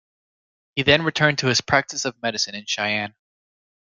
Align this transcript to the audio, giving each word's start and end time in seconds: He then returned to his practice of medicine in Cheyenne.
He 0.75 0.81
then 0.81 1.03
returned 1.03 1.37
to 1.37 1.45
his 1.49 1.61
practice 1.61 2.05
of 2.05 2.19
medicine 2.23 2.55
in 2.55 2.65
Cheyenne. 2.65 3.13